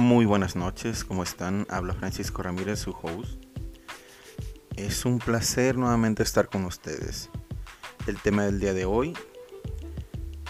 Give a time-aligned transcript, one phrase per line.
[0.00, 1.66] Muy buenas noches, ¿cómo están?
[1.68, 3.44] Habla Francisco Ramírez, su host.
[4.74, 7.28] Es un placer nuevamente estar con ustedes.
[8.06, 9.12] El tema del día de hoy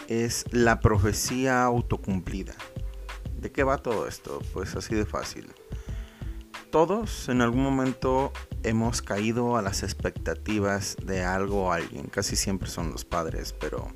[0.07, 2.55] es la profecía autocumplida.
[3.41, 4.41] ¿De qué va todo esto?
[4.53, 5.53] Pues así de fácil.
[6.71, 8.33] Todos en algún momento
[8.63, 12.07] hemos caído a las expectativas de algo o alguien.
[12.07, 13.89] Casi siempre son los padres, pero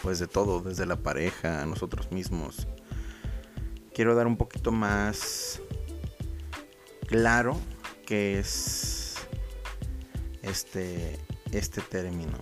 [0.00, 2.68] pues de todo, desde la pareja, nosotros mismos
[3.94, 5.60] quiero dar un poquito más
[7.06, 7.58] claro
[8.06, 9.16] que es
[10.42, 11.18] este,
[11.52, 12.38] este término.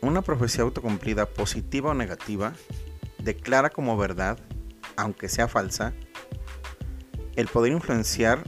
[0.00, 2.52] Una profecía autocumplida, positiva o negativa,
[3.18, 4.38] declara como verdad,
[4.96, 5.92] aunque sea falsa,
[7.36, 8.44] el poder influenciar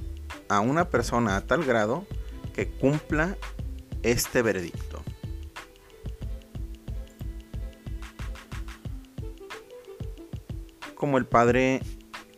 [0.49, 2.07] a una persona a tal grado
[2.55, 3.37] que cumpla
[4.03, 4.90] este veredicto.
[11.01, 11.81] Como el padre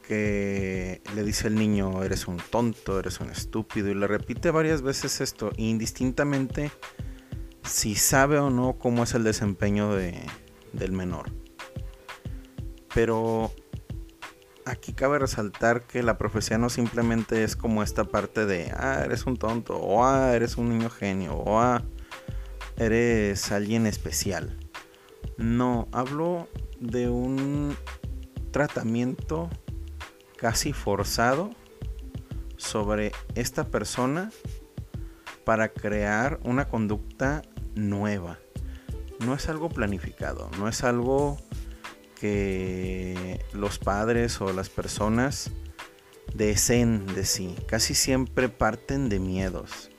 [0.07, 4.83] que le dice al niño, eres un tonto, eres un estúpido, y le repite varias
[4.83, 6.71] veces esto, indistintamente
[7.65, 10.15] si sabe o no cómo es el desempeño de,
[10.73, 11.33] del menor.
[12.95, 13.51] Pero
[14.65, 19.27] aquí cabe resaltar que la profecía no simplemente es como esta parte de, ah, eres
[19.27, 21.83] un tonto, o ah, eres un niño genio, o ah,
[22.77, 24.57] eres alguien especial.
[25.37, 26.47] No, hablo
[26.79, 27.77] de un
[28.53, 29.51] tratamiento
[30.37, 31.51] casi forzado
[32.57, 34.31] sobre esta persona
[35.45, 37.43] para crear una conducta
[37.75, 38.39] nueva.
[39.19, 41.39] No es algo planificado, no es algo
[42.21, 45.51] que los padres o las personas
[46.35, 47.57] deseen de sí.
[47.67, 49.92] Casi siempre parten de miedos.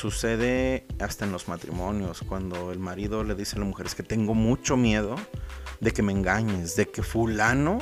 [0.00, 4.02] Sucede hasta en los matrimonios, cuando el marido le dice a la mujer es que
[4.02, 5.16] tengo mucho miedo
[5.80, 7.80] de que me engañes, de que fulano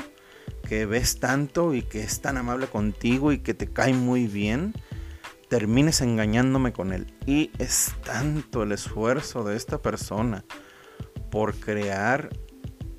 [0.68, 4.74] que ves tanto y que es tan amable contigo y que te cae muy bien,
[5.48, 7.06] termines engañándome con él.
[7.24, 10.44] Y es tanto el esfuerzo de esta persona
[11.30, 12.30] por crear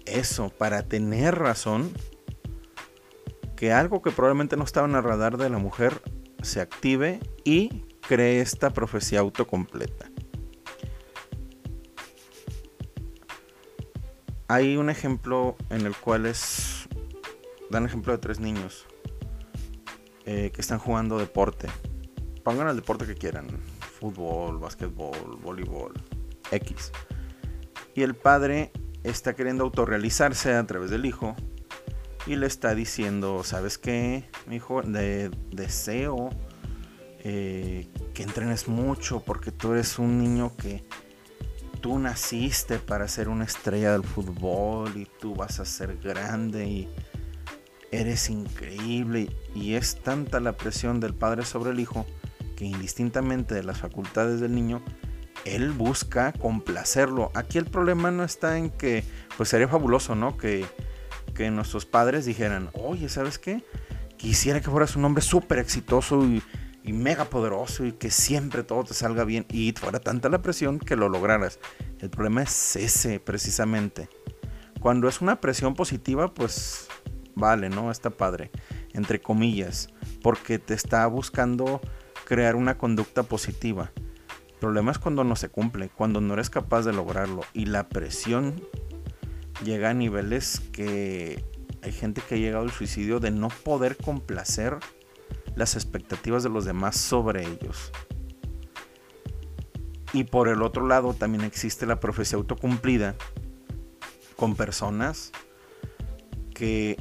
[0.06, 1.92] eso, para tener razón,
[3.58, 6.02] que algo que probablemente no estaba en el radar de la mujer
[6.42, 10.10] se active y cree esta profecía autocompleta.
[14.48, 16.90] Hay un ejemplo en el cual es.
[17.70, 18.88] Dan ejemplo de tres niños
[20.26, 21.68] eh, que están jugando deporte.
[22.44, 23.46] Pongan el deporte que quieran:
[24.00, 25.94] fútbol, básquetbol, voleibol,
[26.50, 26.92] X.
[27.94, 28.72] Y el padre
[29.04, 31.36] está queriendo autorrealizarse a través del hijo
[32.26, 34.82] y le está diciendo: ¿Sabes qué, mi hijo?
[34.82, 36.32] De, deseo
[37.24, 40.84] eh, que entrenes mucho porque tú eres un niño que
[41.82, 46.90] tú naciste para ser una estrella del fútbol y tú vas a ser grande y
[47.92, 52.06] eres increíble y es tanta la presión del padre sobre el hijo
[52.56, 54.82] que indistintamente de las facultades del niño
[55.46, 57.32] él busca complacerlo.
[57.34, 59.04] Aquí el problema no está en que
[59.38, 60.38] pues sería fabuloso, ¿no?
[60.38, 60.66] Que,
[61.34, 63.64] que nuestros padres dijeran, oye, ¿sabes qué?
[64.18, 66.44] Quisiera que fueras un hombre súper exitoso y
[66.84, 70.80] y mega poderoso y que siempre todo te salga bien y fuera tanta la presión
[70.80, 71.60] que lo lograras.
[72.00, 74.10] El problema es ese precisamente.
[74.80, 76.88] Cuando es una presión positiva, pues
[77.36, 77.92] vale, ¿no?
[77.92, 78.52] Está padre,
[78.94, 79.90] entre comillas,
[80.22, 81.82] porque te está buscando
[82.26, 83.92] crear una conducta positiva.
[84.48, 87.90] El problema es cuando no se cumple, cuando no eres capaz de lograrlo y la
[87.90, 88.62] presión
[89.64, 91.44] llega a niveles que
[91.82, 94.78] hay gente que ha llegado al suicidio de no poder complacer
[95.60, 97.92] las expectativas de los demás sobre ellos.
[100.14, 103.16] Y por el otro lado también existe la profecía autocumplida
[104.38, 105.34] con personas
[106.56, 106.98] que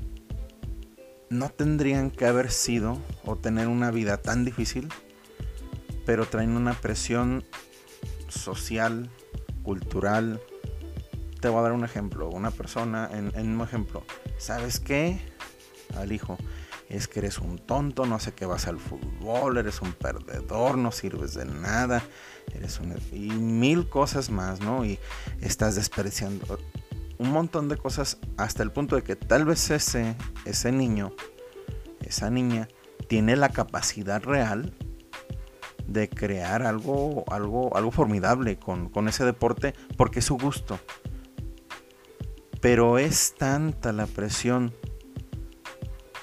[1.30, 4.88] no tendrían que haber sido o tener una vida tan difícil,
[6.04, 7.44] pero traen una presión
[8.28, 9.08] social,
[9.62, 10.40] cultural.
[11.40, 12.28] Te voy a dar un ejemplo.
[12.28, 14.02] Una persona, en, en un ejemplo,
[14.36, 15.20] ¿sabes qué?
[15.94, 16.36] Al hijo,
[16.88, 20.90] es que eres un tonto, no sé qué vas al fútbol, eres un perdedor, no
[20.90, 22.02] sirves de nada,
[22.54, 22.94] eres un...
[23.12, 24.84] y mil cosas más, ¿no?
[24.84, 24.98] Y
[25.40, 26.58] estás despreciando.
[27.18, 31.12] un montón de cosas hasta el punto de que tal vez ese, ese niño,
[32.00, 32.68] esa niña,
[33.06, 34.74] tiene la capacidad real
[35.86, 40.78] de crear algo, algo, algo formidable con, con ese deporte porque es su gusto.
[42.60, 44.74] Pero es tanta la presión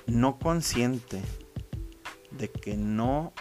[0.07, 1.22] no consciente
[2.31, 3.34] de que no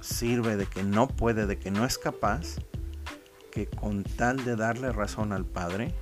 [0.00, 2.56] sirve, de que no puede, de que no es capaz,
[3.50, 5.94] que con tal de darle razón al padre,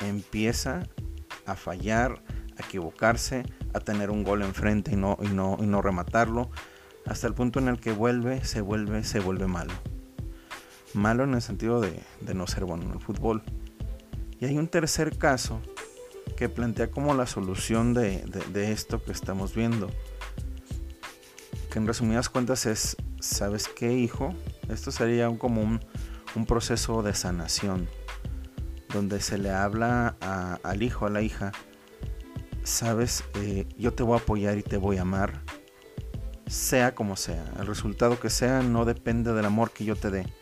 [0.00, 0.82] empieza
[1.46, 2.22] a fallar,
[2.58, 3.44] a equivocarse,
[3.74, 6.50] a tener un gol enfrente y no, y no, y no rematarlo,
[7.06, 9.72] hasta el punto en el que vuelve, se vuelve, se vuelve malo.
[10.94, 12.02] Malo en el sentido de,
[12.34, 13.42] no ser bueno en el fútbol.
[14.40, 15.60] Y hay un tercer caso
[16.38, 18.22] que plantea como la solución de,
[18.54, 19.90] esto que estamos viendo.
[21.68, 24.32] Que en resumidas cuentas es, ¿sabes qué, hijo?
[24.68, 27.88] Esto sería un, como un, proceso de sanación,
[28.92, 30.14] donde se le habla
[30.62, 31.50] al hijo, a la hija,
[32.62, 35.42] sabes, eh, yo te voy a apoyar y te voy a amar,
[36.46, 37.52] sea como sea.
[37.58, 40.32] El resultado que sea no depende del amor que yo te dé,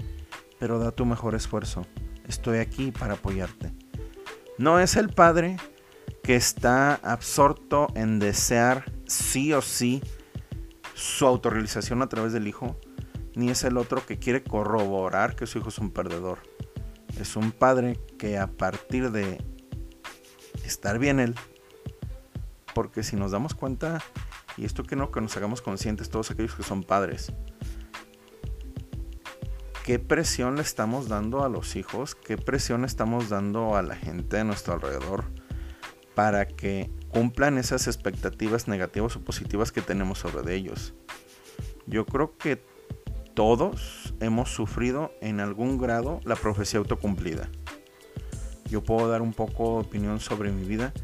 [0.59, 1.87] pero da tu mejor esfuerzo.
[2.29, 3.73] Estoy aquí para apoyarte.
[4.59, 5.57] No es el padre
[6.27, 10.03] que está absorto en desear sí o sí
[10.93, 12.81] su autorrealización a través del hijo,
[13.37, 16.41] ni es el otro que quiere corroborar que su hijo es un perdedor.
[17.21, 19.39] Es un padre que a partir de
[20.65, 21.37] estar bien él,
[22.75, 24.03] porque si nos damos cuenta,
[24.57, 27.33] y esto que no, que nos hagamos conscientes todos aquellos que son padres.
[29.85, 32.17] ¿Qué presión le estamos dando a los hijos?
[32.17, 35.36] ¿Qué presión estamos dando a la gente de nuestro alrededor
[36.17, 40.95] para que cumplan esas expectativas negativas o positivas que tenemos sobre ellos?
[41.87, 42.65] Yo creo que
[43.35, 47.51] todos hemos sufrido en algún grado la profecía autocumplida.
[48.65, 50.95] Yo puedo dar un poco de opinión sobre mi vida.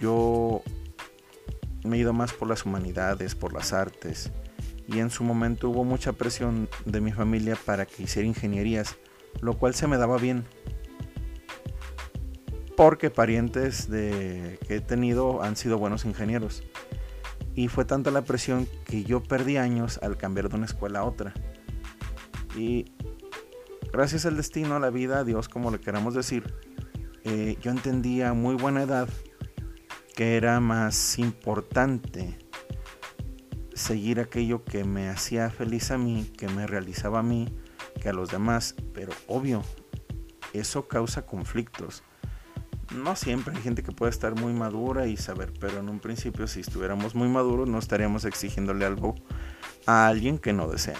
[0.00, 0.62] Yo
[1.84, 4.30] me he ido más por las humanidades, por las artes.
[4.86, 8.96] Y en su momento hubo mucha presión de mi familia para que hiciera ingenierías,
[9.40, 10.44] lo cual se me daba bien.
[12.82, 16.64] Porque parientes de, que he tenido han sido buenos ingenieros.
[17.54, 21.04] Y fue tanta la presión que yo perdí años al cambiar de una escuela a
[21.04, 21.32] otra.
[22.56, 22.86] Y
[23.92, 26.52] gracias al destino, a la vida, a Dios, como le queramos decir,
[27.22, 29.08] eh, yo entendía a muy buena edad
[30.16, 32.36] que era más importante
[33.74, 37.46] seguir aquello que me hacía feliz a mí, que me realizaba a mí,
[38.00, 38.74] que a los demás.
[38.92, 39.62] Pero obvio,
[40.52, 42.02] eso causa conflictos.
[42.94, 46.46] No siempre hay gente que puede estar muy madura y saber, pero en un principio
[46.46, 49.14] si estuviéramos muy maduros no estaríamos exigiéndole algo
[49.86, 50.98] a alguien que no desea.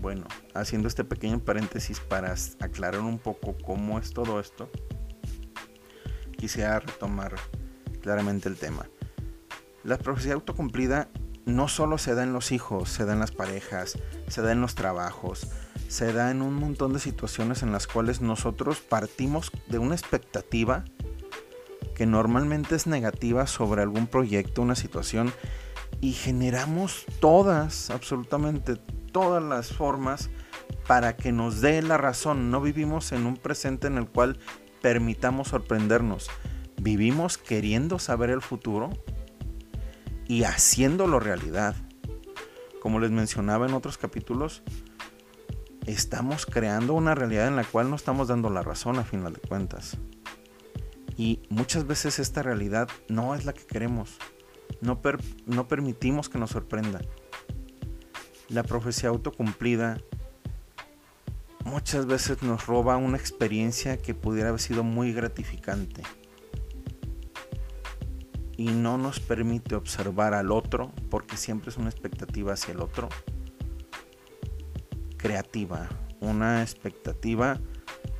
[0.00, 4.70] Bueno, haciendo este pequeño paréntesis para aclarar un poco cómo es todo esto,
[6.36, 7.34] quisiera retomar
[8.00, 8.88] claramente el tema.
[9.84, 11.08] La profecía autocumplida
[11.44, 14.60] no solo se da en los hijos, se da en las parejas, se da en
[14.60, 15.48] los trabajos,
[15.88, 20.84] se da en un montón de situaciones en las cuales nosotros partimos de una expectativa
[21.94, 25.32] que normalmente es negativa sobre algún proyecto, una situación,
[26.00, 28.76] y generamos todas, absolutamente
[29.12, 30.28] todas las formas
[30.86, 32.50] para que nos dé la razón.
[32.50, 34.38] No vivimos en un presente en el cual
[34.82, 36.28] permitamos sorprendernos
[36.80, 38.90] vivimos queriendo saber el futuro
[40.28, 41.74] y haciéndolo realidad.
[42.80, 44.62] Como les mencionaba en otros capítulos,
[45.86, 49.40] estamos creando una realidad en la cual no estamos dando la razón a final de
[49.40, 49.96] cuentas.
[51.16, 54.18] Y muchas veces esta realidad no es la que queremos.
[54.80, 55.00] No,
[55.46, 57.00] no permitimos que nos sorprenda.
[58.48, 59.98] La profecía autocumplida
[61.64, 66.02] muchas veces nos roba una experiencia que pudiera haber sido muy gratificante
[68.56, 73.08] y no nos permite observar al otro porque siempre es una expectativa hacia el otro
[75.26, 75.88] creativa,
[76.20, 77.58] una expectativa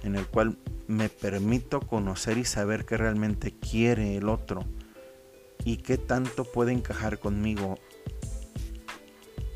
[0.02, 0.58] en el cual
[0.88, 4.64] me permito conocer y saber qué realmente quiere el otro
[5.64, 7.78] y qué tanto puede encajar conmigo.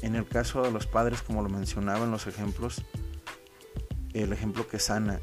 [0.01, 2.83] En el caso de los padres, como lo mencionaba en los ejemplos,
[4.15, 5.21] el ejemplo que sana,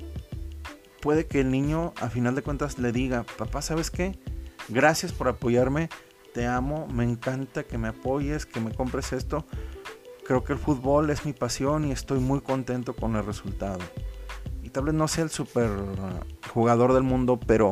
[1.01, 4.19] puede que el niño a final de cuentas le diga, papá, ¿sabes qué?
[4.67, 5.87] Gracias por apoyarme.
[6.33, 6.87] Te amo.
[6.87, 9.45] Me encanta que me apoyes, que me compres esto.
[10.27, 13.79] Creo que el fútbol es mi pasión y estoy muy contento con el resultado.
[14.61, 15.69] Y tal vez no sea el super
[16.53, 17.71] jugador del mundo, pero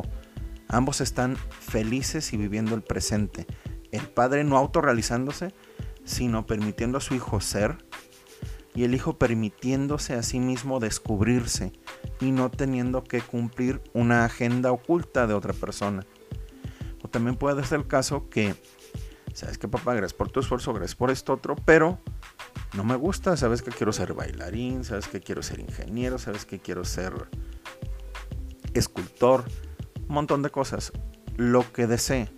[0.66, 3.46] ambos están felices y viviendo el presente.
[3.92, 5.52] El padre no autorrealizándose,
[6.04, 7.76] sino permitiendo a su hijo ser
[8.74, 11.72] y el hijo permitiéndose a sí mismo descubrirse
[12.20, 16.06] y no teniendo que cumplir una agenda oculta de otra persona.
[17.02, 18.54] O también puede ser el caso que,
[19.34, 22.00] sabes que papá, gracias por tu esfuerzo, gracias por esto otro, pero
[22.76, 26.58] no me gusta, sabes que quiero ser bailarín, sabes que quiero ser ingeniero, sabes que
[26.58, 27.12] quiero ser
[28.74, 29.44] escultor,
[30.08, 30.92] un montón de cosas,
[31.36, 32.28] lo que desee.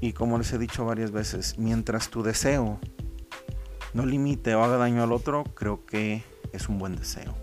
[0.00, 2.78] Y como les he dicho varias veces, mientras tu deseo
[3.92, 7.34] no limite o haga daño al otro, creo que es un buen deseo.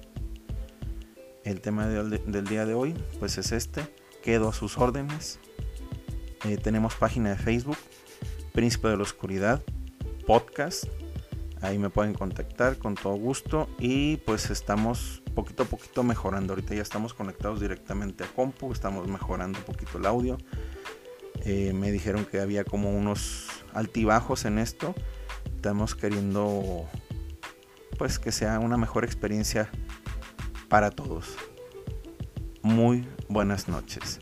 [1.43, 3.81] El tema del día de hoy, pues es este.
[4.23, 5.39] Quedo a sus órdenes.
[6.45, 7.77] Eh, tenemos página de Facebook,
[8.53, 9.63] Príncipe de la Oscuridad,
[10.27, 10.83] podcast.
[11.61, 13.67] Ahí me pueden contactar con todo gusto.
[13.79, 16.53] Y pues estamos poquito a poquito mejorando.
[16.53, 18.71] Ahorita ya estamos conectados directamente a compu.
[18.71, 20.37] Estamos mejorando un poquito el audio.
[21.45, 24.93] Eh, me dijeron que había como unos altibajos en esto.
[25.55, 26.85] Estamos queriendo
[27.97, 29.71] pues que sea una mejor experiencia
[30.67, 31.35] para todos.
[32.61, 34.19] Muy buenas noches.